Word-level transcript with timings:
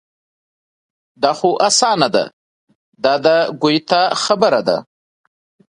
دا 1.21 1.31
خو 1.37 1.49
اسانه 1.67 2.07
ده 2.15 2.23
دا 3.03 3.13
د 3.25 3.27
ګویته 3.61 4.01
خبره 4.23 4.61
ده. 4.67 4.77